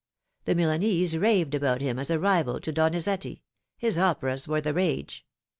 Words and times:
The 0.45 0.55
Milanese 0.55 1.15
raved 1.15 1.53
about 1.53 1.79
him 1.79 1.99
as 1.99 2.09
a 2.09 2.17
rival 2.17 2.59
to 2.61 2.71
Doni 2.71 2.97
zetti; 2.97 3.43
his 3.77 3.99
operas 3.99 4.47
were 4.47 4.59
the 4.59 4.73
rage. 4.73 5.27